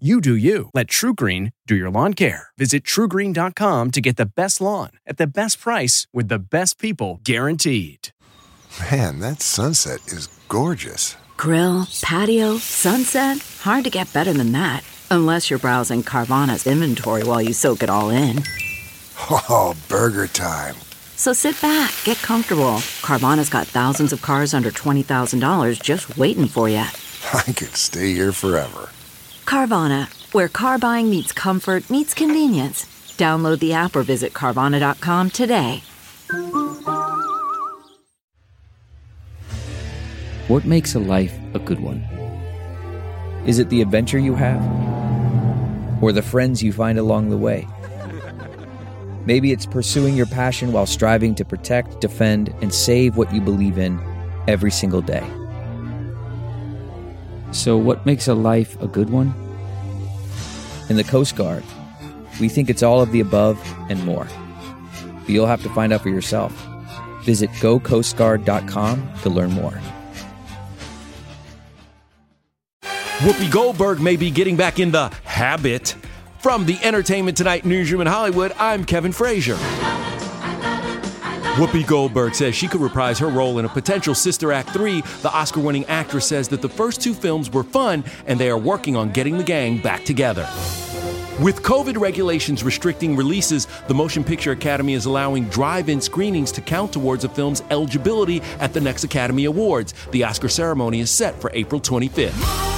[0.00, 0.70] You do you.
[0.74, 2.48] Let TruGreen do your lawn care.
[2.58, 7.20] Visit trugreen.com to get the best lawn at the best price with the best people
[7.22, 8.08] guaranteed.
[8.90, 11.16] Man, that sunset is gorgeous.
[11.36, 13.38] Grill, patio, sunset.
[13.60, 14.82] Hard to get better than that.
[15.12, 18.42] Unless you're browsing Carvana's inventory while you soak it all in.
[19.30, 20.74] Oh, burger time.
[21.14, 22.78] So sit back, get comfortable.
[23.00, 26.78] Carvana's got thousands of cars under $20,000 just waiting for you.
[27.32, 28.90] I could stay here forever.
[29.44, 32.84] Carvana, where car buying meets comfort, meets convenience.
[33.16, 35.82] Download the app or visit Carvana.com today.
[40.48, 42.02] What makes a life a good one?
[43.46, 44.62] Is it the adventure you have?
[46.02, 47.66] Or the friends you find along the way?
[49.26, 53.78] Maybe it's pursuing your passion while striving to protect, defend, and save what you believe
[53.78, 54.00] in
[54.48, 55.24] every single day.
[57.52, 59.34] So, what makes a life a good one?
[60.88, 61.62] In the Coast Guard,
[62.40, 64.26] we think it's all of the above and more.
[65.20, 66.52] But you'll have to find out for yourself.
[67.22, 69.80] Visit gocoastguard.com to learn more.
[72.82, 75.96] Whoopi Goldberg may be getting back in the habit.
[76.40, 79.56] From the Entertainment Tonight newsroom in Hollywood, I'm Kevin Frazier.
[81.54, 85.02] Whoopi Goldberg says she could reprise her role in a potential Sister Act 3.
[85.22, 88.58] The Oscar winning actress says that the first two films were fun and they are
[88.58, 90.48] working on getting the gang back together.
[91.40, 96.60] With COVID regulations restricting releases, the Motion Picture Academy is allowing drive in screenings to
[96.60, 99.94] count towards a film's eligibility at the next Academy Awards.
[100.10, 102.73] The Oscar ceremony is set for April 25th.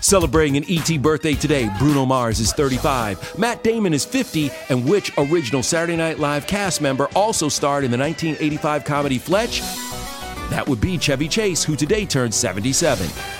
[0.00, 5.12] Celebrating an ET birthday today, Bruno Mars is 35, Matt Damon is 50, and which
[5.18, 9.60] original Saturday Night Live cast member also starred in the 1985 comedy Fletch?
[10.50, 13.39] That would be Chevy Chase, who today turns 77.